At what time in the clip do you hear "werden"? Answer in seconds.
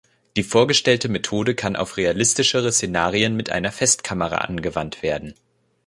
5.03-5.35